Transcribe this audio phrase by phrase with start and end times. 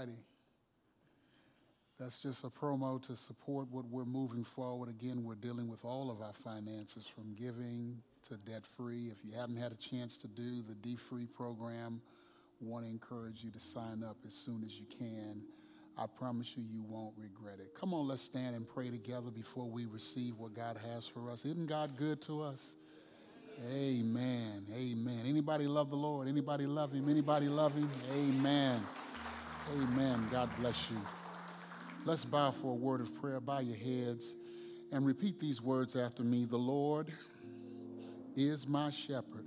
[0.00, 0.18] righty.
[1.98, 4.88] That's just a promo to support what we're moving forward.
[4.88, 9.08] Again, we're dealing with all of our finances from giving to debt free.
[9.08, 12.00] If you haven't had a chance to do the D Free program,
[12.62, 15.42] want to encourage you to sign up as soon as you can.
[15.98, 17.74] I promise you, you won't regret it.
[17.78, 21.44] Come on, let's stand and pray together before we receive what God has for us.
[21.44, 22.76] Isn't God good to us?
[23.70, 24.64] Amen.
[24.74, 25.20] Amen.
[25.26, 26.28] Anybody love the Lord?
[26.28, 27.10] Anybody love him?
[27.10, 27.90] Anybody love him?
[28.14, 28.82] Amen.
[29.68, 30.28] Amen.
[30.30, 30.96] God bless you.
[32.04, 33.40] Let's bow for a word of prayer.
[33.40, 34.34] Bow your heads
[34.90, 36.44] and repeat these words after me.
[36.44, 37.12] The Lord
[38.36, 39.44] is my shepherd.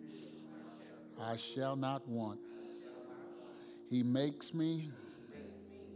[1.20, 2.40] I shall not want.
[3.90, 4.90] He makes me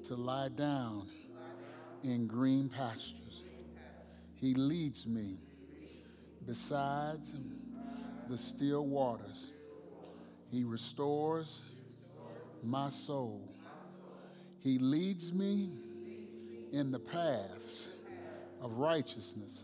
[0.04, 1.08] to lie down
[2.04, 3.44] in green pastures.
[4.36, 5.40] He leads me
[6.46, 7.36] besides
[8.28, 9.52] the still waters.
[10.52, 11.62] He restores
[12.64, 13.57] my soul.
[14.60, 15.70] He leads me
[16.72, 17.92] in the paths
[18.62, 19.64] of righteousness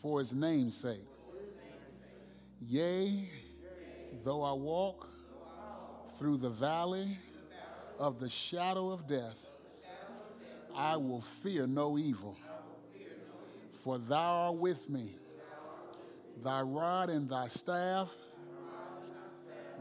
[0.00, 1.06] for his name's sake.
[2.60, 3.30] Yea,
[4.24, 5.08] though I walk
[6.18, 7.18] through the valley
[7.98, 9.38] of the shadow of death,
[10.74, 12.36] I will fear no evil,
[13.82, 15.16] for thou art with me.
[16.42, 18.10] Thy rod and thy staff,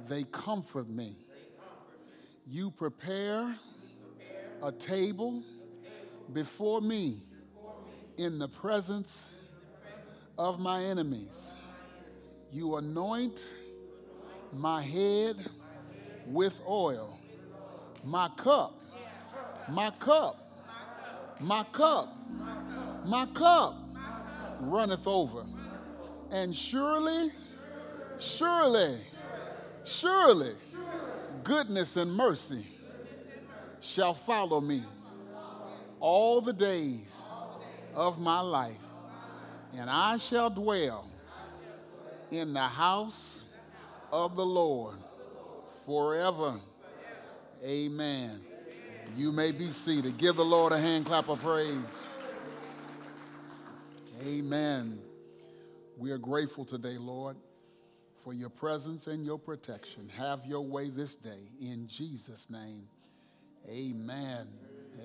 [0.07, 1.15] they comfort me.
[2.47, 3.55] You prepare
[4.63, 5.41] a table
[6.33, 7.23] before me
[8.17, 9.31] in the presence
[10.37, 11.55] of my enemies.
[12.51, 13.47] You anoint
[14.53, 15.35] my head
[16.27, 17.19] with oil.
[18.03, 18.79] My cup,
[19.69, 20.37] my cup,
[21.39, 22.15] my cup,
[23.05, 23.75] my cup
[24.59, 25.45] runneth over.
[26.31, 27.31] And surely,
[28.19, 28.99] surely,
[29.83, 30.55] surely,
[31.43, 32.70] goodness and mercy
[33.81, 34.83] shall follow me
[35.99, 37.25] all the days
[37.93, 38.77] of my life,
[39.77, 41.07] and I shall dwell
[42.29, 43.43] in the house
[44.11, 44.95] of the Lord
[45.85, 46.59] forever.
[47.63, 48.41] Amen.
[49.17, 50.17] You may be seated.
[50.17, 51.95] Give the Lord a hand clap of praise.
[54.25, 54.99] Amen.
[55.97, 57.35] We are grateful today, Lord,
[58.23, 60.09] for your presence and your protection.
[60.09, 62.87] Have your way this day in Jesus' name.
[63.69, 64.47] Amen.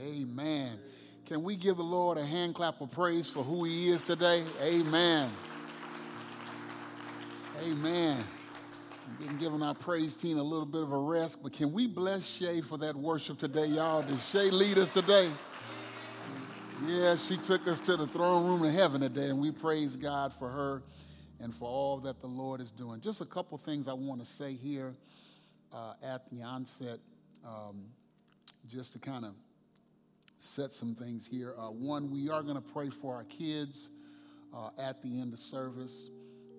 [0.00, 0.78] Amen.
[1.24, 4.44] Can we give the Lord a hand clap of praise for who he is today?
[4.62, 5.30] Amen.
[7.62, 8.24] Amen.
[9.18, 11.86] We've been giving our praise team a little bit of a rest, but can we
[11.86, 14.02] bless Shay for that worship today, y'all?
[14.02, 15.30] Did Shay lead us today?
[16.84, 20.34] Yeah, she took us to the throne room of heaven today, and we praise God
[20.34, 20.82] for her
[21.40, 23.00] and for all that the Lord is doing.
[23.00, 24.94] Just a couple things I want to say here
[25.72, 26.98] uh, at the onset,
[27.44, 27.84] um,
[28.68, 29.34] just to kind of
[30.38, 31.54] set some things here.
[31.58, 33.90] Uh, one, we are going to pray for our kids
[34.54, 36.10] uh, at the end of service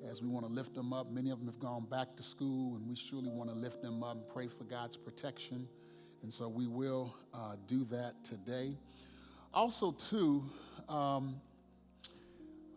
[0.10, 1.12] as we want to lift them up.
[1.12, 4.04] Many of them have gone back to school, and we surely want to lift them
[4.04, 5.68] up and pray for God's protection.
[6.24, 8.76] And so we will uh, do that today.
[9.54, 10.44] Also, too,
[10.88, 11.40] um,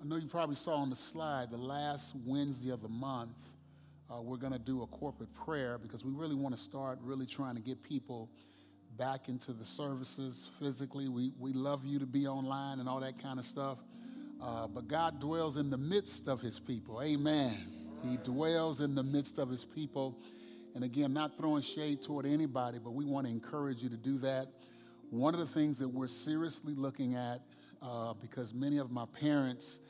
[0.01, 3.37] I know you probably saw on the slide the last Wednesday of the month,
[4.11, 7.27] uh, we're going to do a corporate prayer because we really want to start really
[7.27, 8.29] trying to get people
[8.97, 11.09] back into the services physically.
[11.09, 13.79] We, we love you to be online and all that kind of stuff.
[14.43, 17.03] Uh, but God dwells in the midst of his people.
[17.03, 17.57] Amen.
[18.09, 20.19] He dwells in the midst of his people.
[20.75, 24.19] And again, not throwing shade toward anybody, but we want to encourage you to do
[24.19, 24.49] that.
[25.11, 27.41] One of the things that we're seriously looking at,
[27.83, 29.81] uh, because many of my parents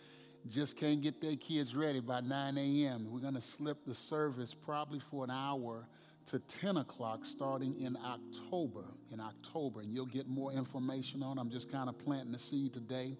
[0.49, 4.55] just can't get their kids ready by 9 a.m., we're going to slip the service
[4.55, 5.87] probably for an hour
[6.31, 8.85] to 10 o'clock starting in October.
[9.11, 11.41] In October, and you'll get more information on.
[11.41, 13.17] I'm just kind of planting the seed today,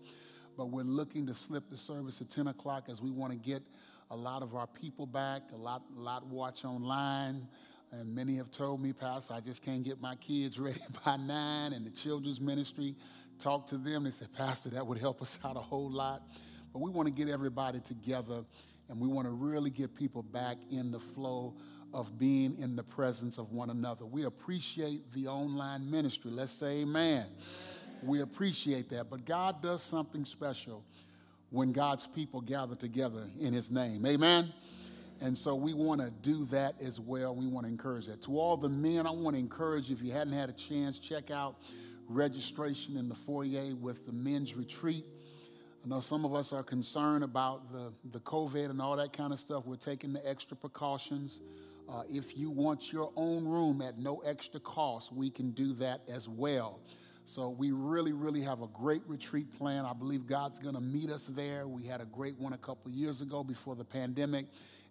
[0.57, 3.65] but we're looking to slip the service at 10 o'clock as we want to get
[4.13, 5.43] a lot of our people back.
[5.53, 7.49] A lot, a lot watch online.
[7.91, 11.73] And many have told me, Pastor, I just can't get my kids ready by nine.
[11.73, 12.95] And the children's ministry
[13.41, 14.05] talked to them.
[14.05, 16.23] They said, Pastor, that would help us out a whole lot.
[16.73, 18.45] But we want to get everybody together
[18.89, 21.57] and we want to really get people back in the flow
[21.93, 24.05] of being in the presence of one another.
[24.05, 26.31] We appreciate the online ministry.
[26.31, 27.27] Let's say amen.
[27.27, 27.27] amen.
[28.03, 29.11] We appreciate that.
[29.11, 30.85] But God does something special
[31.51, 34.07] when God's people gather together in his name.
[34.07, 34.53] Amen.
[35.21, 37.35] And so we want to do that as well.
[37.35, 38.23] We want to encourage that.
[38.23, 40.99] To all the men, I want to encourage you, if you hadn't had a chance,
[40.99, 41.57] check out
[42.09, 45.05] registration in the foyer with the men's retreat.
[45.85, 49.33] I know some of us are concerned about the, the COVID and all that kind
[49.33, 49.67] of stuff.
[49.67, 51.41] We're taking the extra precautions.
[51.89, 56.03] Uh, if you want your own room at no extra cost, we can do that
[56.09, 56.81] as well.
[57.25, 59.85] So we really, really have a great retreat plan.
[59.85, 61.69] I believe God's going to meet us there.
[61.69, 64.47] We had a great one a couple years ago before the pandemic,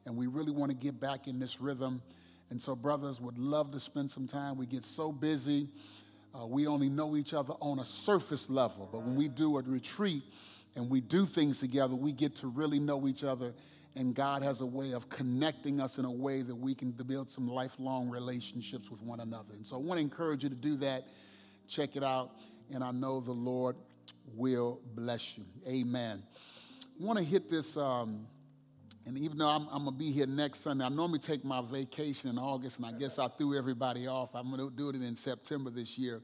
[0.06, 2.02] and we really want to get back in this rhythm.
[2.50, 4.58] And so, brothers, would love to spend some time.
[4.58, 5.68] We get so busy.
[6.34, 9.62] Uh, we only know each other on a surface level, but when we do a
[9.62, 10.24] retreat
[10.76, 13.54] and we do things together, we get to really know each other.
[13.96, 17.32] And God has a way of connecting us in a way that we can build
[17.32, 19.54] some lifelong relationships with one another.
[19.54, 21.08] And so I want to encourage you to do that.
[21.68, 22.32] Check it out.
[22.72, 23.76] And I know the Lord
[24.36, 25.46] will bless you.
[25.68, 26.22] Amen.
[27.02, 27.78] I want to hit this.
[27.78, 28.28] Um,
[29.06, 31.62] and even though I'm, I'm going to be here next Sunday, I normally take my
[31.62, 34.36] vacation in August, and I guess I threw everybody off.
[34.36, 36.22] I'm going to do it in September this year.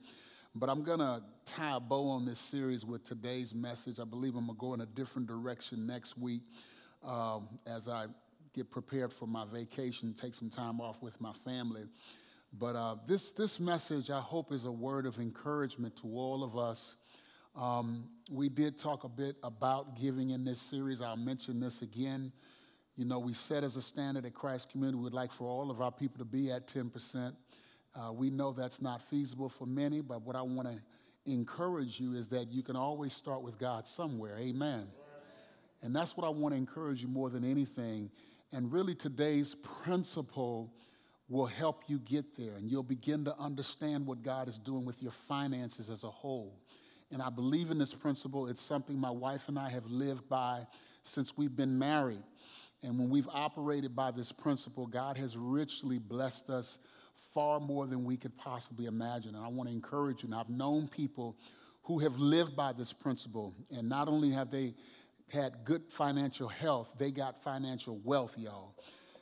[0.54, 4.00] But I'm going to tie a bow on this series with today's message.
[4.00, 6.44] I believe I'm going to go in a different direction next week
[7.06, 8.08] um, as I
[8.54, 11.84] get prepared for my vacation, take some time off with my family.
[12.58, 16.58] But uh, this, this message, I hope, is a word of encouragement to all of
[16.58, 16.96] us.
[17.56, 21.02] Um, we did talk a bit about giving in this series.
[21.02, 22.32] I'll mention this again.
[22.96, 25.82] You know, we set as a standard at Christ Community, we'd like for all of
[25.82, 27.34] our people to be at 10%.
[27.94, 32.14] Uh, we know that's not feasible for many, but what I want to encourage you
[32.14, 34.38] is that you can always start with God somewhere.
[34.38, 34.88] Amen.
[35.82, 38.10] And that's what I want to encourage you more than anything.
[38.52, 40.74] And really, today's principle
[41.28, 45.02] will help you get there, and you'll begin to understand what God is doing with
[45.02, 46.60] your finances as a whole.
[47.12, 48.48] And I believe in this principle.
[48.48, 50.68] It's something my wife and I have lived by
[51.04, 52.24] since we've been married.
[52.84, 56.80] And when we've operated by this principle, God has richly blessed us
[57.34, 59.36] far more than we could possibly imagine.
[59.36, 60.28] And I want to encourage you.
[60.28, 61.36] And I've known people
[61.84, 63.54] who have lived by this principle.
[63.76, 64.74] And not only have they
[65.30, 68.76] had good financial health, they got financial wealth, y'all.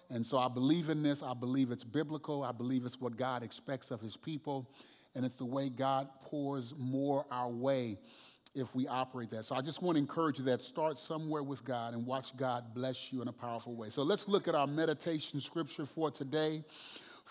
[0.09, 1.23] And so I believe in this.
[1.23, 2.43] I believe it's biblical.
[2.43, 4.69] I believe it's what God expects of his people.
[5.15, 7.97] And it's the way God pours more our way
[8.55, 9.45] if we operate that.
[9.45, 12.75] So I just want to encourage you that start somewhere with God and watch God
[12.75, 13.89] bless you in a powerful way.
[13.89, 16.63] So let's look at our meditation scripture for today.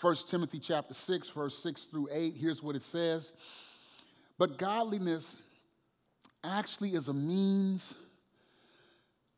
[0.01, 2.35] 1 Timothy chapter 6 verse 6 through 8.
[2.37, 3.33] Here's what it says.
[4.39, 5.41] But godliness
[6.43, 7.95] actually is a means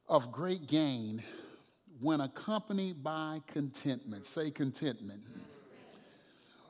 [0.08, 1.22] of great gain
[2.00, 4.26] when accompanied by contentment.
[4.26, 5.20] Say contentment.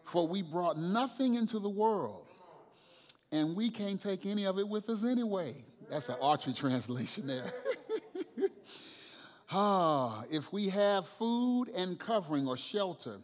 [0.05, 2.27] For we brought nothing into the world
[3.33, 5.55] and we can't take any of it with us anyway.
[5.91, 7.53] That's an Autry translation there.
[9.51, 13.19] ah, if we have food and covering or shelter,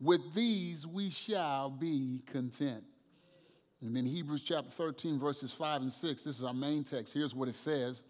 [0.00, 2.84] with these we shall be content.
[3.80, 7.14] And in Hebrews chapter 13, verses 5 and 6, this is our main text.
[7.14, 8.02] Here's what it says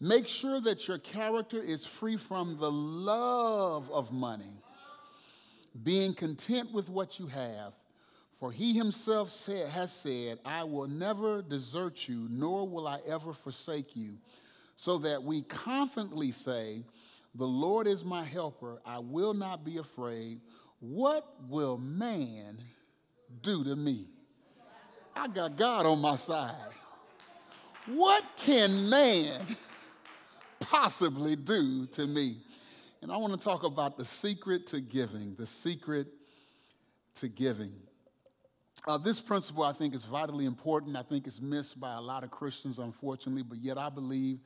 [0.00, 4.54] Make sure that your character is free from the love of money,
[5.82, 7.74] being content with what you have
[8.38, 13.32] for he himself said, has said, I will never desert you, nor will I ever
[13.32, 14.18] forsake you.
[14.76, 16.84] So that we confidently say,
[17.34, 20.40] The Lord is my helper, I will not be afraid.
[20.78, 22.58] What will man
[23.42, 24.06] do to me?
[25.16, 26.54] I got God on my side.
[27.86, 29.56] What can man
[30.60, 32.36] possibly do to me?
[33.02, 36.08] And I want to talk about the secret to giving, the secret
[37.16, 37.72] to giving.
[38.86, 40.96] Uh, this principle, I think, is vitally important.
[40.96, 44.38] I think it's missed by a lot of Christians, unfortunately, but yet I believe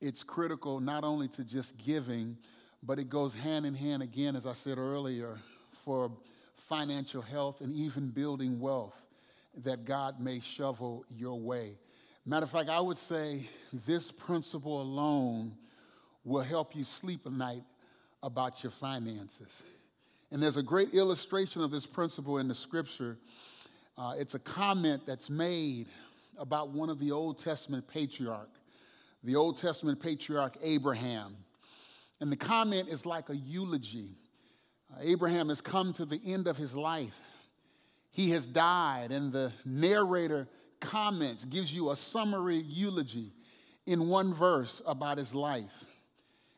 [0.00, 2.36] it's critical not only to just giving,
[2.82, 5.38] but it goes hand in hand, again, as I said earlier,
[5.72, 6.10] for
[6.56, 8.94] financial health and even building wealth
[9.64, 11.78] that God may shovel your way.
[12.26, 13.48] Matter of fact, I would say
[13.86, 15.52] this principle alone
[16.24, 17.62] will help you sleep at night
[18.22, 19.62] about your finances.
[20.32, 23.16] And there's a great illustration of this principle in the scripture
[23.98, 25.86] uh, it's a comment that's made
[26.38, 28.50] about one of the Old Testament patriarch,
[29.24, 31.34] the Old Testament patriarch Abraham.
[32.20, 34.10] And the comment is like a eulogy.
[34.92, 37.18] Uh, Abraham has come to the end of his life.
[38.10, 40.46] He has died, and the narrator
[40.80, 43.32] comments, gives you a summary eulogy
[43.86, 45.84] in one verse about his life.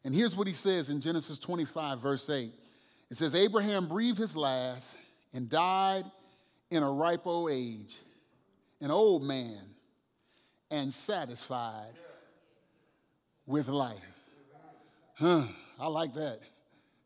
[0.05, 2.53] And here's what he says in Genesis 25, verse 8.
[3.11, 4.97] It says, Abraham breathed his last
[5.33, 6.05] and died
[6.71, 7.97] in a ripe old age,
[8.81, 9.61] an old man,
[10.71, 11.93] and satisfied
[13.47, 13.97] with life.
[15.15, 15.45] Huh,
[15.81, 16.41] I like that.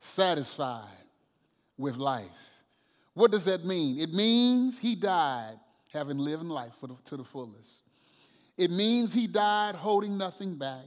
[0.00, 0.85] Satisfied
[1.78, 2.26] with life.
[3.14, 3.99] What does that mean?
[3.99, 5.59] It means he died
[5.92, 7.82] having lived life the, to the fullest.
[8.56, 10.87] It means he died holding nothing back.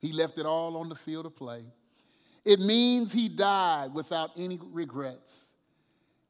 [0.00, 1.64] He left it all on the field of play.
[2.44, 5.48] It means he died without any regrets.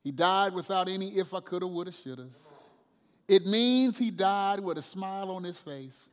[0.03, 2.47] He died without any if I coulda, woulda, shouldas.
[3.29, 6.09] It means he died with a smile on his face.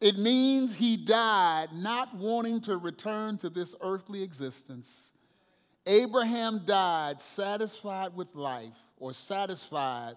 [0.00, 5.12] It means he died not wanting to return to this earthly existence.
[5.86, 10.16] Abraham died satisfied with life or satisfied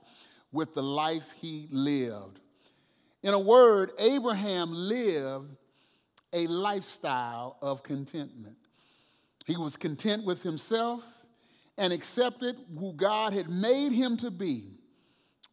[0.51, 2.39] with the life he lived.
[3.23, 5.55] In a word, Abraham lived
[6.33, 8.57] a lifestyle of contentment.
[9.45, 11.03] He was content with himself
[11.77, 14.65] and accepted who God had made him to be.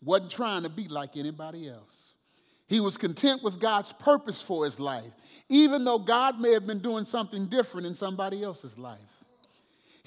[0.02, 2.14] Wasn't trying to be like anybody else.
[2.68, 5.12] He was content with God's purpose for his life,
[5.48, 9.17] even though God may have been doing something different in somebody else's life.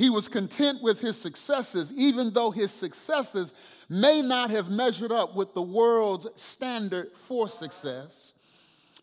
[0.02, 3.54] He was content with his successes, even though his successes
[3.88, 8.34] may not have measured up with the world's standard for success.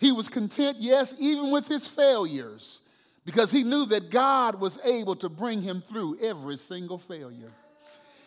[0.01, 2.81] He was content, yes, even with his failures,
[3.25, 7.53] because he knew that God was able to bring him through every single failure.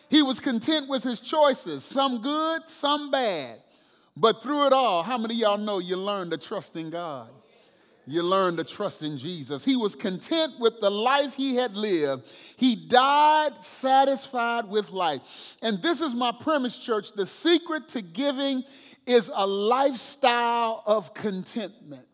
[0.08, 3.58] He was content with his choices, some good, some bad.
[4.16, 7.28] But through it all, how many y'all know you learned to trust in God?
[8.06, 9.64] You learn to trust in Jesus.
[9.64, 12.28] He was content with the life he had lived.
[12.56, 15.56] He died satisfied with life.
[15.62, 17.12] And this is my premise, church.
[17.12, 18.64] The secret to giving
[19.06, 22.06] is a lifestyle of contentment.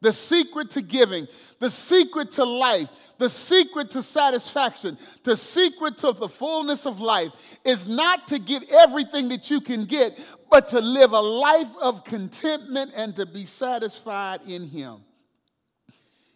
[0.00, 1.28] The secret to giving,
[1.58, 2.88] the secret to life,
[3.18, 7.32] the secret to satisfaction, the secret to the fullness of life
[7.64, 10.18] is not to get everything that you can get,
[10.50, 15.04] but to live a life of contentment and to be satisfied in Him.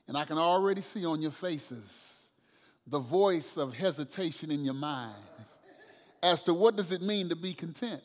[0.09, 2.29] And I can already see on your faces
[2.87, 5.59] the voice of hesitation in your minds
[6.23, 8.03] as to what does it mean to be content.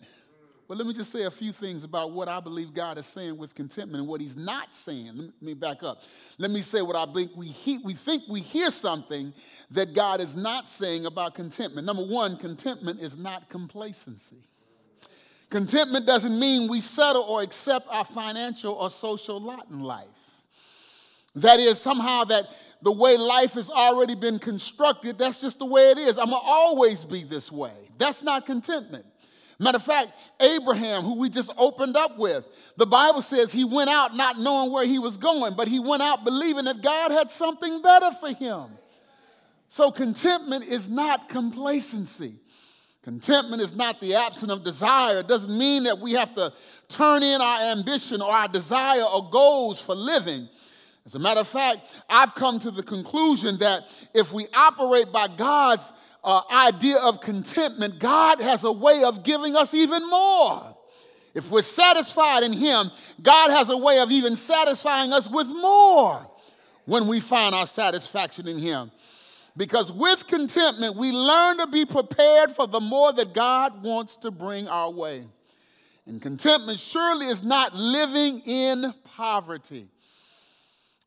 [0.69, 3.35] But let me just say a few things about what I believe God is saying
[3.35, 5.17] with contentment and what He's not saying.
[5.17, 6.03] Let me back up.
[6.37, 9.33] Let me say what I think we, he- we think we hear something
[9.71, 11.87] that God is not saying about contentment.
[11.87, 14.43] Number one, contentment is not complacency.
[15.49, 20.05] Contentment doesn't mean we settle or accept our financial or social lot in life.
[21.33, 22.43] That is, somehow that
[22.83, 26.19] the way life has already been constructed, that's just the way it is.
[26.19, 27.73] I'm gonna always be this way.
[27.97, 29.07] That's not contentment.
[29.61, 32.45] Matter of fact, Abraham, who we just opened up with,
[32.77, 36.01] the Bible says he went out not knowing where he was going, but he went
[36.01, 38.67] out believing that God had something better for him.
[39.67, 42.35] So contentment is not complacency.
[43.03, 45.19] Contentment is not the absence of desire.
[45.19, 46.53] It doesn't mean that we have to
[46.87, 50.47] turn in our ambition or our desire or goals for living.
[51.05, 55.27] As a matter of fact, I've come to the conclusion that if we operate by
[55.27, 55.91] God's
[56.23, 60.75] uh, idea of contentment, God has a way of giving us even more.
[61.33, 66.25] If we're satisfied in Him, God has a way of even satisfying us with more
[66.85, 68.91] when we find our satisfaction in Him.
[69.55, 74.31] Because with contentment, we learn to be prepared for the more that God wants to
[74.31, 75.25] bring our way.
[76.05, 79.87] And contentment surely is not living in poverty.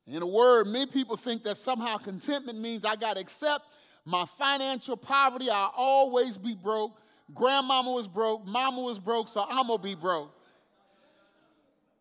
[0.06, 3.66] In a word, many people think that somehow contentment means I got to accept
[4.04, 7.00] my financial poverty, I'll always be broke.
[7.34, 10.32] Grandmama was broke, mama was broke, so I'm gonna be broke.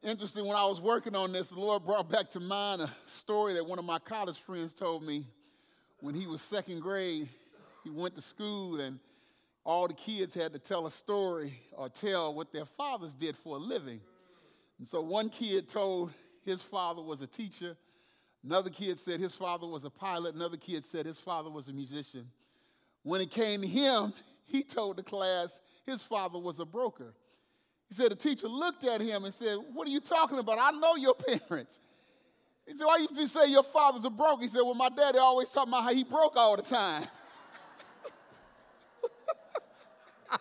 [0.03, 3.53] Interesting, when I was working on this, the Lord brought back to mind a story
[3.53, 5.25] that one of my college friends told me
[5.99, 7.29] when he was second grade.
[7.83, 8.99] He went to school and
[9.63, 13.57] all the kids had to tell a story or tell what their fathers did for
[13.57, 14.01] a living.
[14.79, 16.11] And so one kid told
[16.43, 17.77] his father was a teacher,
[18.43, 20.33] Another kid said his father was a pilot.
[20.35, 22.27] Another kid said his father was a musician.
[23.03, 24.13] When it came to him,
[24.45, 27.13] he told the class his father was a broker.
[27.89, 30.57] He said the teacher looked at him and said, What are you talking about?
[30.59, 31.13] I know your
[31.49, 31.79] parents.
[32.65, 34.41] He said, Why you just say your father's a broker?
[34.41, 37.05] He said, Well, my daddy always talking about how he broke all the time.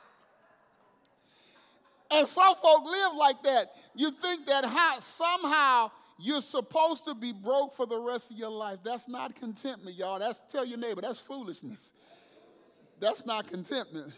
[2.11, 3.73] and some folk live like that.
[3.95, 5.90] You think that how, somehow
[6.21, 8.79] you're supposed to be broke for the rest of your life.
[8.85, 10.19] That's not contentment, y'all.
[10.19, 11.93] That's tell your neighbor, that's foolishness.
[13.00, 14.12] That's not contentment.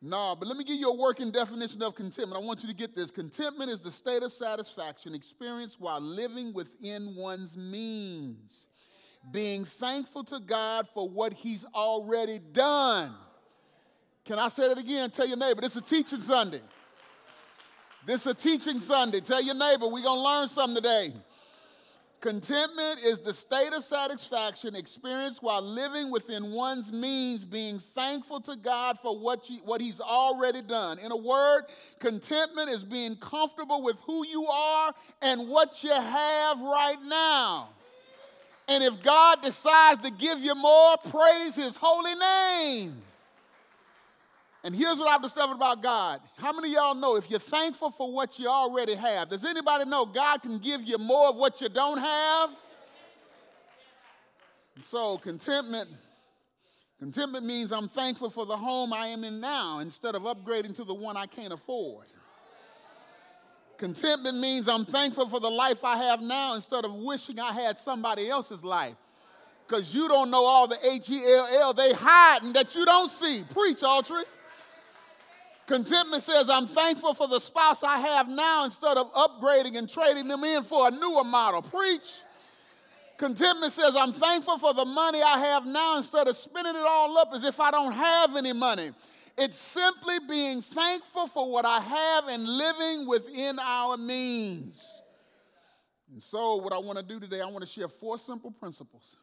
[0.00, 2.42] No, but let me give you a working definition of contentment.
[2.42, 3.10] I want you to get this.
[3.10, 8.66] Contentment is the state of satisfaction experienced while living within one's means,
[9.32, 13.14] being thankful to God for what He's already done.
[14.26, 15.10] Can I say that again?
[15.10, 16.60] Tell your neighbor, this is a teaching Sunday.
[18.06, 19.20] This is a teaching Sunday.
[19.20, 21.12] Tell your neighbor, we're going to learn something today.
[22.20, 28.56] Contentment is the state of satisfaction experienced while living within one's means, being thankful to
[28.56, 30.98] God for what, you, what He's already done.
[30.98, 31.62] In a word,
[31.98, 37.70] contentment is being comfortable with who you are and what you have right now.
[38.68, 43.02] And if God decides to give you more, praise his holy name.
[44.64, 46.20] And here's what I've discovered about God.
[46.38, 49.84] How many of y'all know if you're thankful for what you already have, does anybody
[49.84, 52.50] know God can give you more of what you don't have?
[54.82, 55.90] So, contentment
[56.98, 60.84] contentment means I'm thankful for the home I am in now instead of upgrading to
[60.84, 62.06] the one I can't afford.
[63.76, 67.76] Contentment means I'm thankful for the life I have now instead of wishing I had
[67.76, 68.96] somebody else's life.
[69.68, 73.10] Because you don't know all the H E L L they hiding that you don't
[73.10, 73.44] see.
[73.52, 74.24] Preach, Autry.
[75.66, 80.28] Contentment says, I'm thankful for the spouse I have now instead of upgrading and trading
[80.28, 81.62] them in for a newer model.
[81.62, 82.20] Preach.
[83.16, 87.16] Contentment says, I'm thankful for the money I have now instead of spending it all
[87.16, 88.90] up as if I don't have any money.
[89.36, 94.80] It's simply being thankful for what I have and living within our means.
[96.12, 99.16] And so, what I want to do today, I want to share four simple principles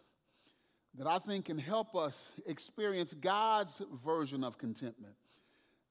[0.96, 5.16] that I think can help us experience God's version of contentment,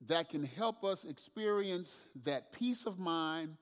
[0.06, 3.56] that can help us experience that peace of mind,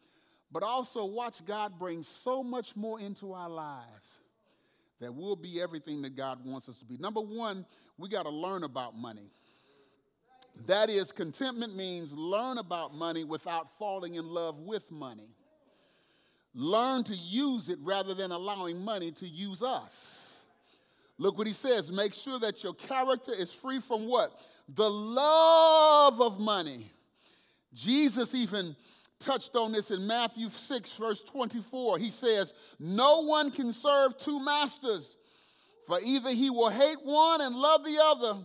[0.52, 4.20] but also watch God bring so much more into our lives
[5.00, 6.96] that we'll be everything that God wants us to be.
[6.96, 7.64] Number one,
[7.98, 9.30] we got to learn about money.
[10.66, 15.28] That is, contentment means learn about money without falling in love with money.
[16.54, 20.38] Learn to use it rather than allowing money to use us.
[21.18, 24.44] Look what he says make sure that your character is free from what?
[24.68, 26.90] The love of money.
[27.74, 28.76] Jesus even
[29.18, 31.98] touched on this in Matthew 6, verse 24.
[31.98, 35.16] He says, No one can serve two masters,
[35.86, 38.38] for either he will hate one and love the other,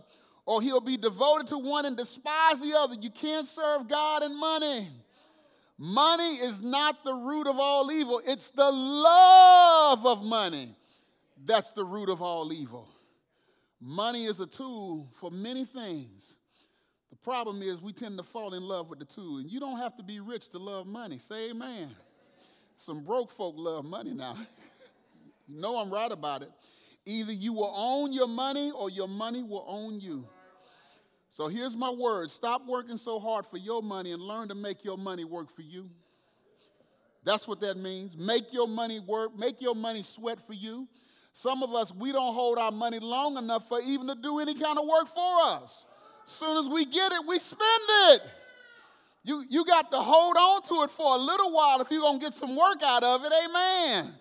[0.46, 2.96] or he'll be devoted to one and despise the other.
[3.00, 4.88] You can't serve God and money.
[5.76, 10.74] Money is not the root of all evil, it's the love of money
[11.46, 12.88] that's the root of all evil.
[13.86, 16.36] Money is a tool for many things.
[17.10, 19.76] The problem is we tend to fall in love with the tool, and you don't
[19.76, 21.18] have to be rich to love money.
[21.18, 21.90] Say amen.
[22.76, 24.38] Some broke folk love money now.
[25.46, 26.50] you know I'm right about it.
[27.04, 30.26] Either you will own your money or your money will own you.
[31.28, 34.82] So here's my word stop working so hard for your money and learn to make
[34.82, 35.90] your money work for you.
[37.22, 38.16] That's what that means.
[38.16, 40.88] Make your money work, make your money sweat for you.
[41.34, 44.54] Some of us, we don't hold our money long enough for even to do any
[44.54, 45.86] kind of work for us.
[46.26, 47.60] Soon as we get it, we spend
[48.08, 48.22] it.
[49.24, 52.18] You, you got to hold on to it for a little while if you're going
[52.18, 53.32] to get some work out of it.
[53.46, 54.14] Amen.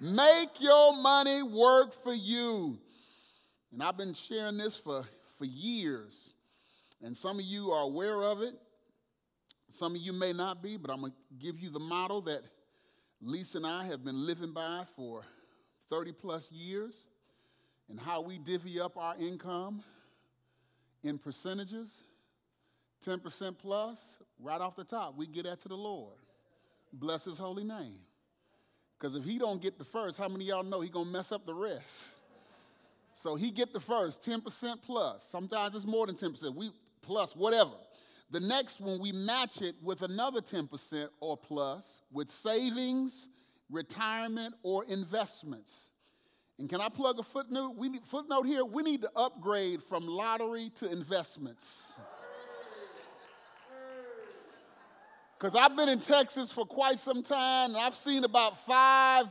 [0.00, 2.78] Make your money work for you.
[3.72, 5.04] And I've been sharing this for
[5.38, 6.32] for years.
[7.02, 8.54] And some of you are aware of it.
[9.70, 12.42] Some of you may not be, but I'm going to give you the model that
[13.20, 15.22] Lisa and I have been living by for
[15.94, 17.06] 30 plus years
[17.88, 19.80] and how we divvy up our income
[21.04, 22.02] in percentages
[23.06, 26.16] 10% plus, right off the top, we get that to the Lord.
[26.92, 27.98] Bless his holy name.
[28.98, 31.46] Because if he don't get the first, how many y'all know he gonna mess up
[31.46, 32.14] the rest?
[33.12, 35.24] So he get the first 10% plus.
[35.24, 36.54] Sometimes it's more than 10%.
[36.54, 37.76] We plus whatever.
[38.30, 43.28] The next one we match it with another 10% or plus with savings,
[43.70, 45.88] retirement, or investments.
[46.58, 47.74] And can I plug a footnote?
[47.76, 48.64] We need, footnote here.
[48.64, 51.94] We need to upgrade from lottery to investments.
[55.36, 59.26] Because I've been in Texas for quite some time, and I've seen about five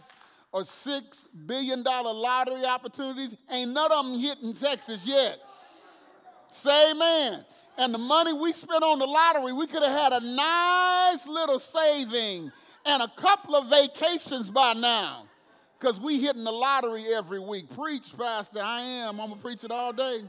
[0.51, 3.35] or six billion dollar lottery opportunities.
[3.49, 5.39] Ain't none of them hitting Texas yet.
[6.49, 7.43] Say amen.
[7.79, 11.57] And the money we spent on the lottery, we could have had a nice little
[11.57, 12.51] saving
[12.85, 15.25] and a couple of vacations by now.
[15.79, 17.69] Because we hitting the lottery every week.
[17.75, 18.61] Preach, Pastor.
[18.63, 19.19] I am.
[19.19, 20.21] I'm going to preach it all day.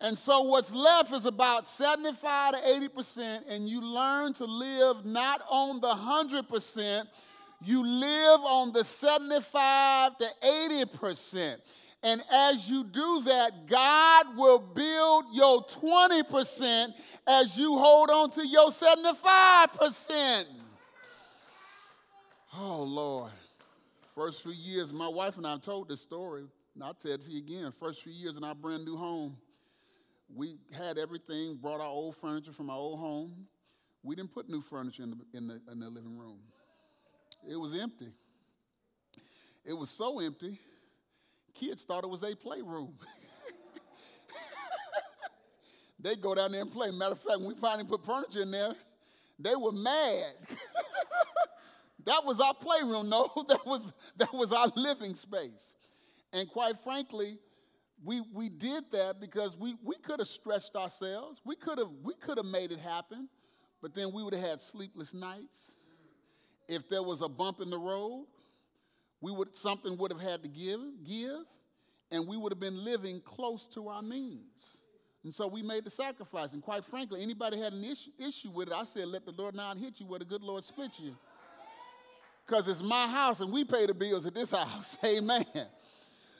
[0.00, 5.42] And so what's left is about 75 to 80%, and you learn to live not
[5.48, 7.06] on the 100%,
[7.62, 11.56] you live on the 75 to 80%.
[12.02, 16.92] And as you do that, God will build your 20%
[17.26, 20.44] as you hold on to your 75%.
[22.56, 23.32] Oh, Lord.
[24.14, 27.30] First few years, my wife and I told this story, and I'll tell it to
[27.30, 27.72] you again.
[27.80, 29.36] First few years in our brand new home,
[30.32, 33.46] we had everything, brought our old furniture from our old home.
[34.04, 36.38] We didn't put new furniture in the, in the, in the living room.
[37.48, 38.10] It was empty.
[39.64, 40.60] It was so empty,
[41.54, 42.94] kids thought it was a playroom.
[45.98, 46.90] they go down there and play.
[46.90, 48.74] Matter of fact, when we finally put furniture in there,
[49.38, 50.34] they were mad.
[52.06, 55.74] that was our playroom, no, that was, that was our living space.
[56.32, 57.38] And quite frankly,
[58.04, 61.40] we, we did that because we, we could have stretched ourselves.
[61.44, 63.28] We could have we could have made it happen,
[63.80, 65.72] but then we would have had sleepless nights.
[66.68, 68.26] If there was a bump in the road,
[69.20, 71.44] we would something would have had to give, give,
[72.10, 74.80] and we would have been living close to our means.
[75.22, 76.52] And so we made the sacrifice.
[76.52, 79.54] And quite frankly, anybody had an issue, issue with it, I said, let the Lord
[79.54, 81.16] not hit you where the good Lord split you.
[82.46, 84.96] Because it's my house and we pay the bills at this house.
[85.04, 85.46] Amen.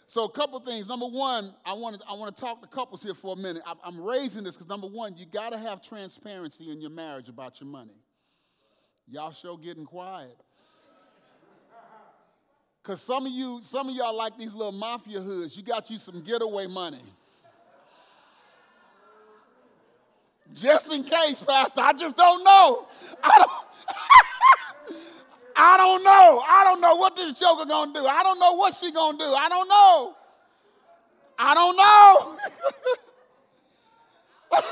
[0.07, 0.89] So a couple things.
[0.89, 3.63] Number one, I want to I want to talk to couples here for a minute.
[3.67, 7.29] I, I'm raising this because number one, you got to have transparency in your marriage
[7.29, 7.97] about your money.
[9.09, 10.37] Y'all show getting quiet.
[12.83, 15.57] Because some of you, some of y'all like these little mafia hoods.
[15.57, 17.01] You got you some getaway money.
[20.53, 22.87] Just in case, Pastor, I just don't know.
[23.23, 24.97] I don't,
[25.57, 26.43] I don't know.
[26.47, 28.07] I don't know what this joker gonna do.
[28.07, 29.25] I don't know what she gonna do.
[29.25, 30.17] I don't know.
[31.39, 32.37] I don't know.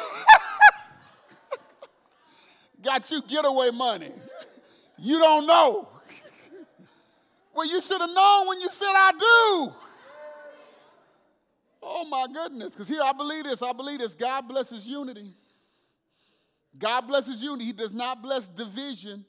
[2.82, 4.12] Got you getaway money.
[4.98, 5.88] You don't know.
[7.54, 9.72] Well, you should have known when you said I do.
[11.82, 12.72] Oh my goodness.
[12.72, 13.62] Because here I believe this.
[13.62, 14.14] I believe this.
[14.14, 15.34] God blesses unity.
[16.78, 17.66] God blesses unity.
[17.66, 19.24] He does not bless division.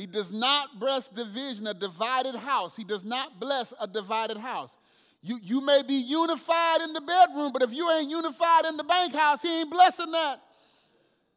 [0.00, 2.74] He does not bless division, a divided house.
[2.74, 4.78] He does not bless a divided house.
[5.20, 8.84] You, you may be unified in the bedroom, but if you ain't unified in the
[8.84, 10.40] bank house, he ain't blessing that.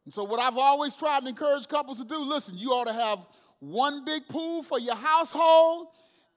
[0.06, 2.93] And so, what I've always tried to encourage couples to do listen, you ought to
[2.93, 3.28] have
[3.60, 5.88] one big pool for your household,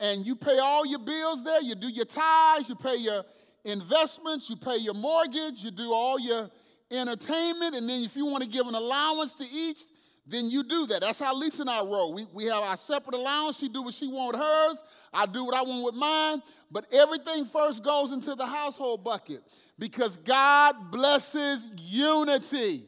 [0.00, 1.62] and you pay all your bills there.
[1.62, 3.24] You do your tithes, you pay your
[3.64, 6.50] investments, you pay your mortgage, you do all your
[6.90, 9.84] entertainment, and then if you want to give an allowance to each,
[10.26, 11.02] then you do that.
[11.02, 12.12] That's how Lisa and I roll.
[12.12, 13.58] We, we have our separate allowance.
[13.58, 14.82] She do what she want with hers.
[15.12, 16.42] I do what I want with mine.
[16.70, 19.42] But everything first goes into the household bucket
[19.78, 22.84] because God blesses unity.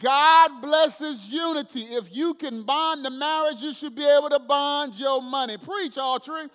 [0.00, 1.82] God blesses unity.
[1.82, 5.56] If you can bond the marriage, you should be able to bond your money.
[5.56, 6.50] Preach, Autry.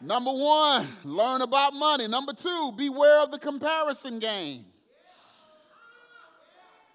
[0.00, 2.08] Number one, learn about money.
[2.08, 4.64] Number two, beware of the comparison game.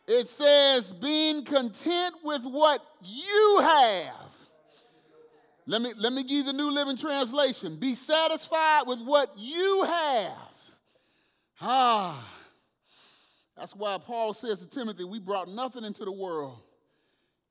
[0.07, 4.13] It says, being content with what you have.
[5.65, 7.77] Let me, let me give you the New Living Translation.
[7.77, 10.31] Be satisfied with what you have.
[11.59, 12.33] Ah.
[13.57, 16.59] That's why Paul says to Timothy, We brought nothing into the world,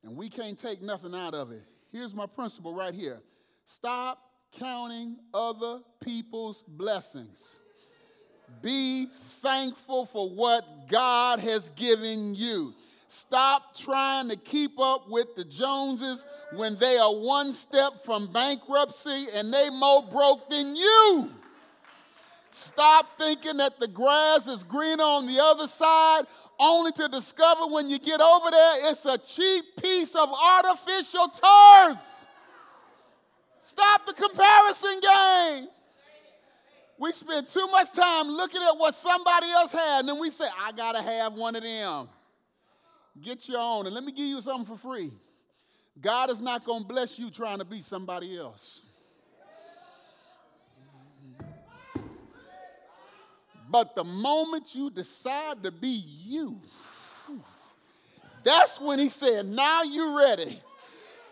[0.03, 1.63] and we can't take nothing out of it.
[1.93, 3.21] Here's my principle right here
[3.65, 4.23] stop
[4.59, 7.57] counting other people's blessings.
[8.63, 9.07] Be
[9.43, 12.75] thankful for what God has given you.
[13.09, 19.27] Stop trying to keep up with the Joneses when they are one step from bankruptcy
[19.33, 21.31] and they more broke than you.
[22.51, 26.25] Stop thinking that the grass is greener on the other side,
[26.59, 31.99] only to discover when you get over there it's a cheap piece of artificial turf.
[33.61, 35.69] Stop the comparison game.
[36.99, 40.47] We spend too much time looking at what somebody else had, and then we say,
[40.59, 42.09] I gotta have one of them.
[43.21, 43.87] Get your own.
[43.87, 45.11] And let me give you something for free.
[46.01, 48.83] God is not gonna bless you trying to be somebody else.
[53.69, 56.61] But the moment you decide to be you,
[58.43, 60.61] that's when he said, Now you're ready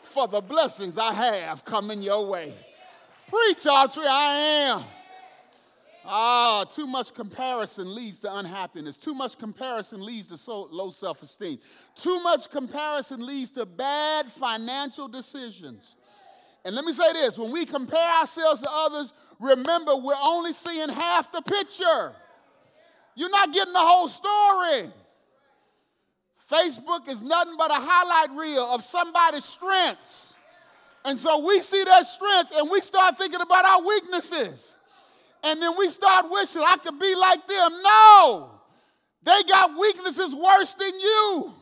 [0.03, 2.55] for the blessings I have coming your way.
[3.29, 4.85] Preach, Autry, I am.
[6.07, 8.97] Ah, too much comparison leads to unhappiness.
[8.97, 11.59] Too much comparison leads to so low self esteem.
[11.95, 15.97] Too much comparison leads to bad financial decisions.
[16.65, 20.89] And let me say this when we compare ourselves to others, remember we're only seeing
[20.89, 22.13] half the picture.
[23.15, 24.91] You're not getting the whole story.
[26.51, 30.35] Facebook is nothing but a highlight reel of somebody's strengths.
[31.05, 34.75] And so we see their strengths and we start thinking about our weaknesses.
[35.45, 37.71] And then we start wishing I could be like them.
[37.83, 38.51] No,
[39.23, 41.53] they got weaknesses worse than you.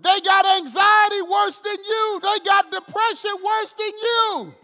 [0.00, 2.20] They got anxiety worse than you.
[2.22, 4.54] They got depression worse than you.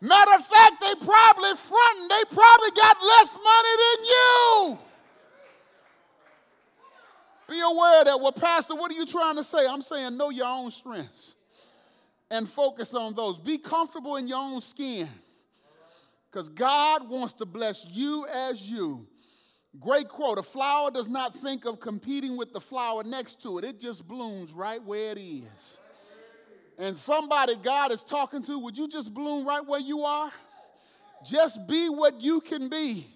[0.00, 2.08] Matter of fact, they probably fronting.
[2.08, 4.78] They probably got less money than you.
[7.48, 9.66] Be aware that, well, Pastor, what are you trying to say?
[9.68, 11.36] I'm saying know your own strengths
[12.28, 13.38] and focus on those.
[13.38, 15.08] Be comfortable in your own skin
[16.36, 19.06] because God wants to bless you as you.
[19.80, 23.64] Great quote a flower does not think of competing with the flower next to it,
[23.64, 25.78] it just blooms right where it is.
[26.76, 30.30] And somebody God is talking to, would you just bloom right where you are?
[31.24, 33.06] Just be what you can be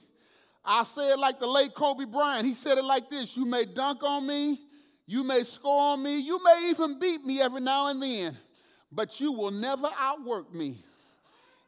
[0.64, 2.46] I say it like the late Kobe Bryant.
[2.46, 4.58] He said it like this You may dunk on me,
[5.06, 8.38] you may score on me, you may even beat me every now and then,
[8.90, 10.82] but you will never outwork me.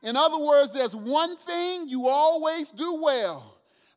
[0.02, 3.52] In other words, there's one thing you always do well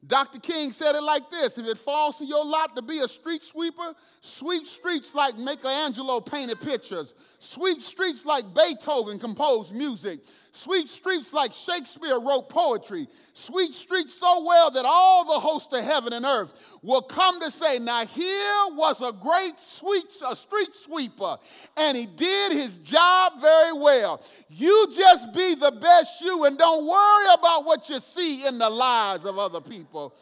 [0.07, 0.39] Dr.
[0.39, 3.43] King said it like this If it falls to your lot to be a street
[3.43, 10.19] sweeper, sweep streets like Michelangelo painted pictures, sweep streets like Beethoven composed music,
[10.55, 15.83] sweep streets like Shakespeare wrote poetry, Sweet streets so well that all the hosts of
[15.83, 20.73] heaven and earth will come to say, Now here was a great sweet, a street
[20.73, 21.37] sweeper,
[21.75, 24.21] and he did his job very well.
[24.47, 28.69] You just be the best you and don't worry about what you see in the
[28.69, 30.15] lives of other people.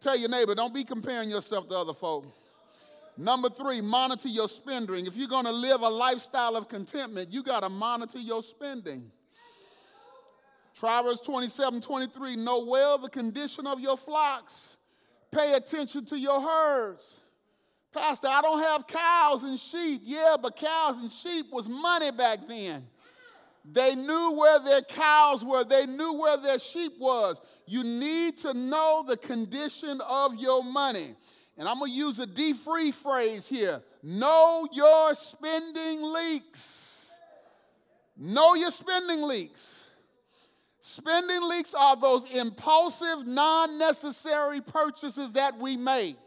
[0.00, 2.26] Tell your neighbor, don't be comparing yourself to other folk.
[3.16, 5.06] Number three, monitor your spending.
[5.06, 9.12] If you're going to live a lifestyle of contentment, you got to monitor your spending.
[10.78, 14.76] Proverbs 27 23, know well the condition of your flocks,
[15.30, 17.16] pay attention to your herds.
[17.92, 20.00] Pastor, I don't have cows and sheep.
[20.04, 22.86] Yeah, but cows and sheep was money back then.
[23.70, 27.40] They knew where their cows were, they knew where their sheep was.
[27.66, 31.14] You need to know the condition of your money.
[31.58, 37.12] And I'm going to use a D free phrase here know your spending leaks.
[38.16, 39.81] Know your spending leaks.
[40.92, 46.18] Spending leaks are those impulsive, non necessary purchases that we make.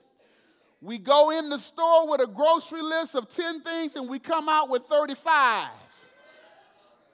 [0.82, 4.49] We go in the store with a grocery list of 10 things and we come
[4.49, 5.69] out with 35.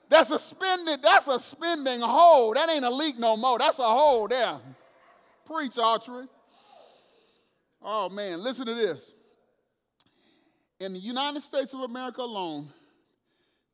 [0.08, 2.54] That's a spending, that's a spending hole.
[2.54, 3.60] That ain't a leak no more.
[3.60, 4.58] That's a hole there.
[5.46, 6.30] Preach, Autry.
[7.82, 9.12] Oh man, listen to this.
[10.80, 12.70] In the United States of America alone,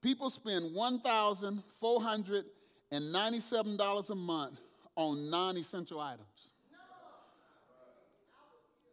[0.01, 0.73] people spend
[2.91, 4.59] $1,497 a month
[4.95, 6.27] on non essential items.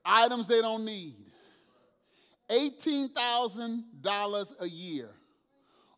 [0.04, 1.14] Items they don't need.
[2.50, 5.09] $18,000 a year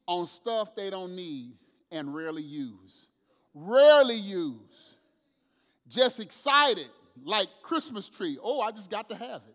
[0.07, 1.55] on stuff they don't need
[1.91, 3.09] and rarely use.
[3.55, 4.95] Rarely use.
[5.89, 6.91] Just excited,
[7.25, 8.39] like Christmas tree.
[8.43, 9.55] Oh, I just got to have it.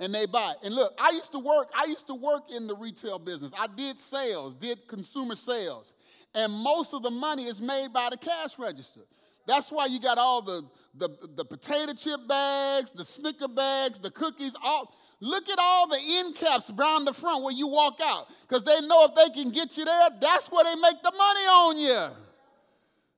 [0.00, 0.54] And they buy.
[0.62, 3.50] And look, I used to work, I used to work in the retail business.
[3.58, 5.92] I did sales, did consumer sales.
[6.38, 9.00] And most of the money is made by the cash register.
[9.44, 10.62] That's why you got all the,
[10.94, 15.98] the, the potato chip bags, the Snicker bags, the cookies, all Look at all the
[16.00, 19.50] end caps around the front where you walk out because they know if they can
[19.50, 22.16] get you there, that's where they make the money on you.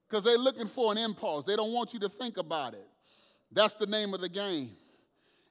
[0.09, 1.45] Because they're looking for an impulse.
[1.45, 2.87] They don't want you to think about it.
[3.51, 4.71] That's the name of the game.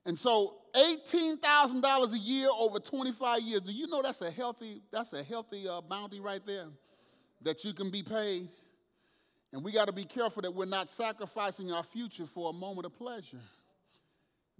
[0.04, 5.12] And so $18,000 a year over 25 years, do you know that's a healthy, that's
[5.12, 6.66] a healthy uh, bounty right there
[7.42, 8.48] that you can be paid?
[9.52, 12.86] And we got to be careful that we're not sacrificing our future for a moment
[12.86, 13.40] of pleasure.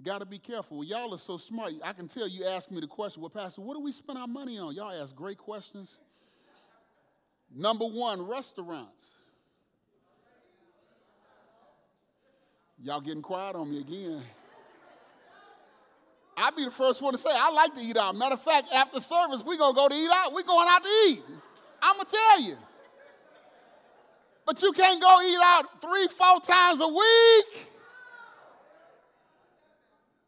[0.02, 0.78] Got to be careful.
[0.78, 1.74] Well, y'all are so smart.
[1.84, 4.26] I can tell you ask me the question, well, Pastor, what do we spend our
[4.26, 4.74] money on?
[4.74, 5.98] Y'all ask great questions.
[7.54, 9.10] Number one, restaurants.
[12.82, 14.22] Y'all getting quiet on me again.
[16.36, 18.16] I'll be the first one to say, I like to eat out.
[18.16, 20.32] Matter of fact, after service, we're going to go to eat out.
[20.32, 21.20] We're going out to eat.
[21.82, 22.56] I'm going to tell you.
[24.50, 27.68] But you can't go eat out three, four times a week.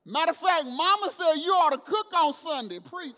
[0.06, 2.78] Matter of fact, mama said you ought to cook on Sunday.
[2.78, 3.16] Preach.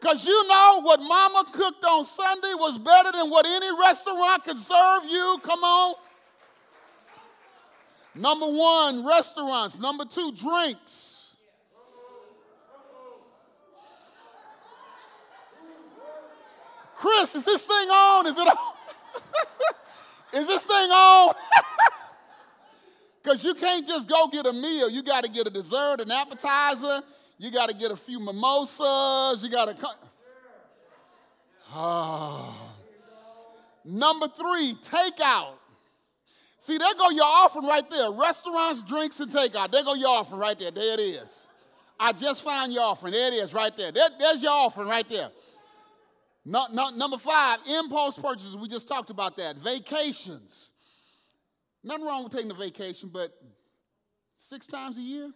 [0.00, 4.58] Because you know what mama cooked on Sunday was better than what any restaurant could
[4.58, 5.36] serve you.
[5.42, 5.94] Come on.
[8.14, 9.78] Number one, restaurants.
[9.78, 11.13] Number two, drinks.
[16.96, 18.26] Chris, is this thing on?
[18.26, 18.56] Is it on?
[20.40, 21.34] Is this thing on?
[23.24, 24.90] Because you can't just go get a meal.
[24.90, 27.00] You got to get a dessert, an appetizer.
[27.38, 29.42] You got to get a few mimosas.
[29.42, 29.88] You got to.
[31.74, 32.54] Oh.
[33.86, 35.54] Number three, takeout.
[36.58, 38.10] See, there go your offering right there.
[38.10, 39.70] Restaurants, drinks, and takeout.
[39.70, 40.70] There go your offering right there.
[40.70, 41.46] There it is.
[41.98, 43.12] I just found your offering.
[43.12, 43.90] There it is right there.
[43.90, 45.30] there there's your offering right there.
[46.44, 48.56] Number five, impulse purchases.
[48.56, 49.56] We just talked about that.
[49.56, 50.70] Vacations.
[51.82, 53.32] Nothing wrong with taking a vacation, but
[54.38, 55.30] six times a year?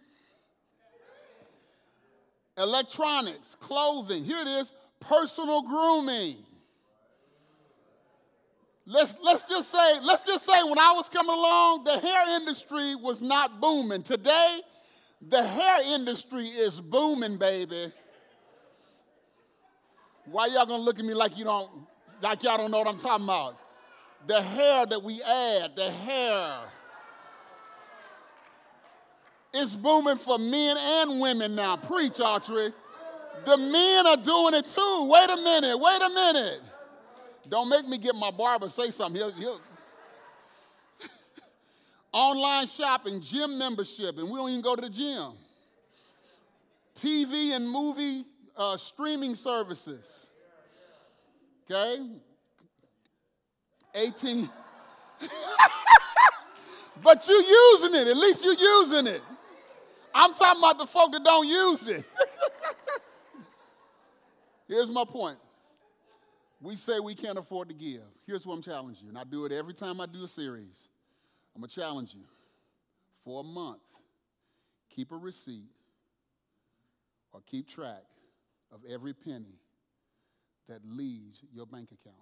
[2.57, 4.23] Electronics, clothing.
[4.23, 6.37] Here it is personal grooming.
[8.85, 12.95] Let's, let's just say, let's just say when I was coming along, the hair industry
[12.95, 14.01] was not booming.
[14.01, 14.61] Today,
[15.21, 17.93] the hair industry is booming, baby.
[20.31, 21.69] Why y'all gonna look at me like you don't,
[22.21, 23.57] Like y'all don't know what I'm talking about.
[24.27, 26.59] The hair that we add, the hair.
[29.53, 31.77] It's booming for men and women now.
[31.77, 32.73] Preach, Autry.
[33.45, 35.09] The men are doing it too.
[35.09, 36.61] Wait a minute, wait a minute.
[37.47, 39.19] Don't make me get my barber say something.
[39.19, 39.61] He'll, he'll.
[42.11, 45.31] Online shopping, gym membership, and we don't even go to the gym.
[46.95, 48.25] TV and movie
[48.59, 50.27] uh, streaming services.
[51.71, 52.05] Okay?
[53.95, 54.49] 18.
[57.01, 58.07] but you're using it.
[58.07, 59.21] At least you're using it.
[60.13, 62.03] I'm talking about the folk that don't use it.
[64.67, 65.37] Here's my point.
[66.61, 68.01] We say we can't afford to give.
[68.27, 70.89] Here's what I'm challenging you, and I do it every time I do a series.
[71.55, 72.25] I'm going to challenge you
[73.23, 73.79] for a month.
[74.93, 75.69] Keep a receipt
[77.31, 78.03] or keep track
[78.71, 79.59] of every penny
[80.67, 82.15] that leaves your bank account.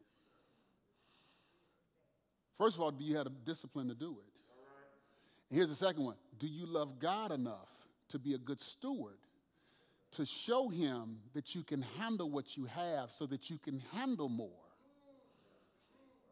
[2.57, 5.55] First of all, do you have the discipline to do it?
[5.55, 7.69] Here's the second one Do you love God enough
[8.10, 9.17] to be a good steward?
[10.13, 14.29] To show him that you can handle what you have so that you can handle
[14.29, 14.49] more.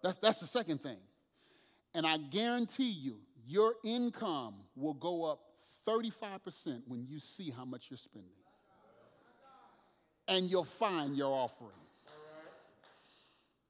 [0.01, 0.97] That's, that's the second thing.
[1.93, 5.39] And I guarantee you, your income will go up
[5.87, 8.31] 35% when you see how much you're spending.
[10.27, 11.71] And you'll find your offering.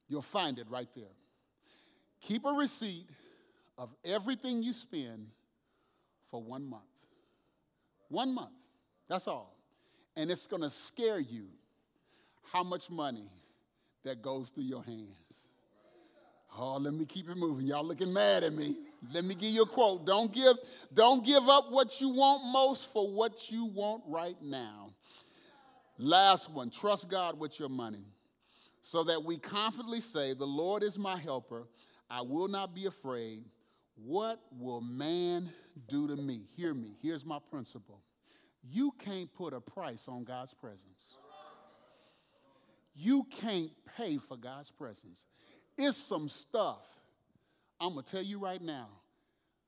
[0.08, 1.06] You'll find it right there.
[2.22, 3.08] Keep a receipt
[3.78, 5.28] of everything you spend
[6.30, 6.84] for one month.
[8.10, 8.54] One month.
[9.08, 9.56] That's all.
[10.16, 11.48] And it's going to scare you
[12.52, 13.30] how much money
[14.04, 15.16] that goes through your hands.
[16.58, 17.66] Oh, let me keep it moving.
[17.66, 18.78] Y'all looking mad at me.
[19.14, 20.06] Let me give you a quote.
[20.06, 20.56] Don't give,
[20.94, 24.85] don't give up what you want most for what you want right now.
[25.98, 28.06] Last one, trust God with your money
[28.82, 31.68] so that we confidently say, The Lord is my helper.
[32.10, 33.46] I will not be afraid.
[33.96, 35.50] What will man
[35.88, 36.48] do to me?
[36.56, 36.98] Hear me.
[37.02, 38.02] Here's my principle.
[38.62, 41.16] You can't put a price on God's presence.
[42.94, 45.26] You can't pay for God's presence.
[45.78, 46.86] It's some stuff.
[47.80, 48.88] I'm going to tell you right now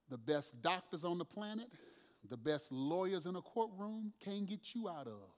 [0.10, 1.68] the best doctors on the planet,
[2.30, 5.37] the best lawyers in a courtroom can't get you out of.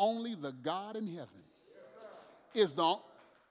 [0.00, 1.28] Only the God in heaven
[2.54, 2.96] is the.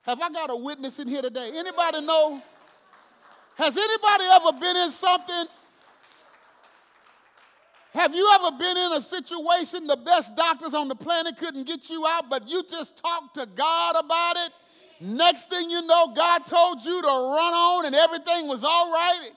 [0.02, 1.52] Have I got a witness in here today?
[1.54, 2.42] Anybody know?
[3.56, 5.46] Has anybody ever been in something?
[7.92, 11.88] Have you ever been in a situation the best doctors on the planet couldn't get
[11.88, 14.52] you out, but you just talked to God about it?
[15.02, 19.30] Next thing you know, God told you to run on and everything was all right.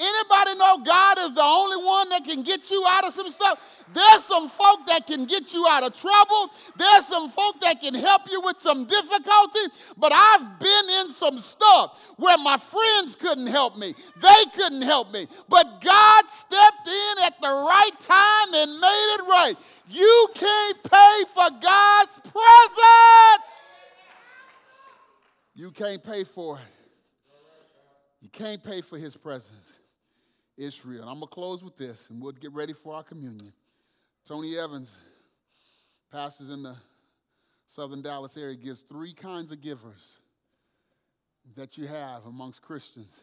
[0.00, 3.84] Anybody know God is the only one that can get you out of some stuff?
[3.92, 6.50] There's some folk that can get you out of trouble.
[6.76, 9.60] There's some folk that can help you with some difficulty.
[9.96, 13.94] But I've been in some stuff where my friends couldn't help me.
[14.20, 15.28] They couldn't help me.
[15.48, 19.56] But God stepped in at the right time and made it right.
[19.88, 23.74] You can't pay for God's presence.
[25.54, 26.62] You can't pay for it.
[28.20, 29.73] You can't pay for his presence.
[30.56, 31.02] It's real.
[31.02, 33.52] I'm going to close with this and we'll get ready for our communion.
[34.24, 34.96] Tony Evans,
[36.12, 36.76] pastors in the
[37.66, 40.18] southern Dallas area, gives three kinds of givers
[41.56, 43.20] that you have amongst Christians.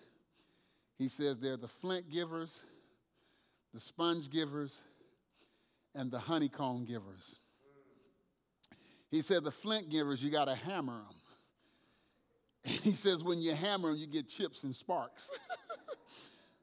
[0.97, 2.59] He says they're the flint givers,
[3.73, 4.81] the sponge givers,
[5.95, 7.35] and the honeycomb givers.
[9.09, 11.05] He said the flint givers, you got to hammer them.
[12.83, 15.31] He says, when you hammer them, you get chips and sparks.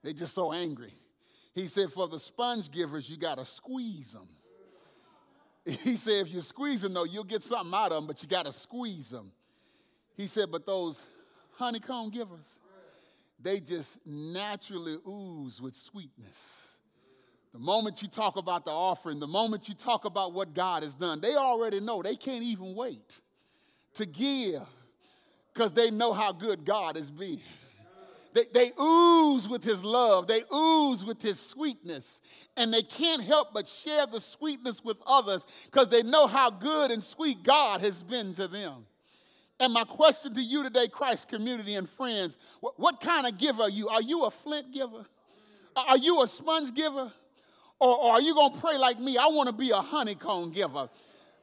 [0.02, 0.94] They're just so angry.
[1.54, 4.28] He said, for the sponge givers, you got to squeeze them.
[5.64, 8.28] He said, if you squeeze them, though, you'll get something out of them, but you
[8.28, 9.32] got to squeeze them.
[10.16, 11.02] He said, but those
[11.56, 12.58] honeycomb givers,
[13.40, 16.76] they just naturally ooze with sweetness.
[17.52, 20.94] The moment you talk about the offering, the moment you talk about what God has
[20.94, 22.02] done, they already know.
[22.02, 23.20] They can't even wait
[23.94, 24.62] to give
[25.52, 27.40] because they know how good God has been.
[28.34, 32.20] They, they ooze with his love, they ooze with his sweetness,
[32.56, 36.90] and they can't help but share the sweetness with others because they know how good
[36.90, 38.86] and sweet God has been to them.
[39.60, 43.62] And my question to you today, Christ community and friends, what, what kind of giver
[43.62, 43.88] are you?
[43.88, 45.04] Are you a flint giver?
[45.74, 47.12] Are you a sponge giver?
[47.80, 49.16] Or, or are you going to pray like me?
[49.16, 50.88] I want to be a honeycomb giver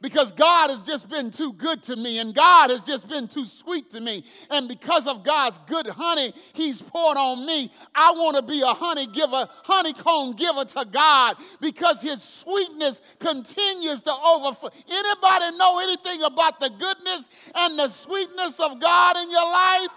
[0.05, 3.43] because God has just been too good to me and God has just been too
[3.43, 4.23] sweet to me.
[4.51, 8.67] And because of God's good honey He's poured on me, I want to be a
[8.67, 14.69] honey giver, honeycomb giver to God because His sweetness continues to overflow.
[14.87, 19.89] Anybody know anything about the goodness and the sweetness of God in your life?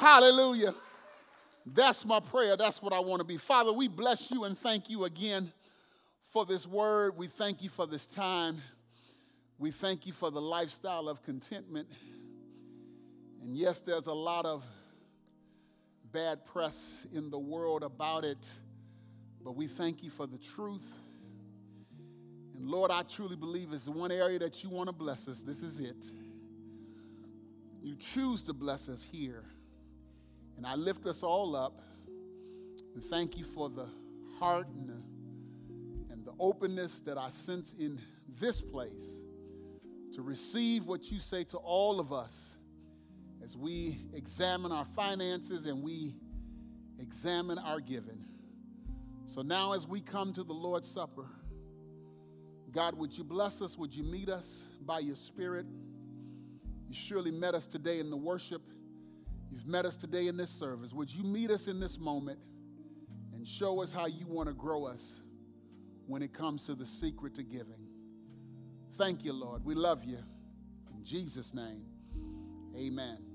[0.00, 0.74] Hallelujah.
[1.64, 2.56] That's my prayer.
[2.56, 3.36] That's what I want to be.
[3.36, 5.52] Father, we bless you and thank you again
[6.30, 7.16] for this word.
[7.16, 8.60] We thank you for this time.
[9.58, 11.88] We thank you for the lifestyle of contentment.
[13.42, 14.64] And yes, there's a lot of
[16.12, 18.50] bad press in the world about it,
[19.44, 20.86] but we thank you for the truth.
[22.54, 25.42] And Lord, I truly believe it's the one area that you want to bless us.
[25.42, 26.06] This is it.
[27.82, 29.44] You choose to bless us here.
[30.56, 31.80] And I lift us all up
[32.94, 33.86] and thank you for the
[34.38, 35.15] heart and the
[36.38, 38.00] openness that I sense in
[38.40, 39.18] this place
[40.14, 42.56] to receive what you say to all of us
[43.42, 46.14] as we examine our finances and we
[46.98, 48.24] examine our giving.
[49.26, 51.26] So now, as we come to the Lord's Supper,
[52.72, 53.76] God, would you bless us?
[53.76, 55.66] Would you meet us by your Spirit?
[56.88, 58.62] You surely met us today in the worship.
[59.50, 60.92] You've met us today in this service.
[60.92, 62.38] Would you meet us in this moment
[63.32, 65.20] and show us how you want to grow us?
[66.06, 67.88] When it comes to the secret to giving.
[68.96, 69.64] Thank you, Lord.
[69.64, 70.18] We love you.
[70.94, 71.84] In Jesus' name,
[72.76, 73.25] amen.